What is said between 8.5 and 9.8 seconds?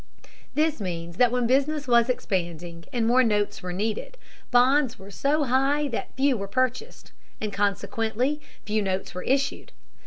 few notes were issued.